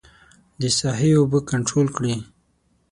[0.61, 2.15] د ساحې اوبه کنترول کړي.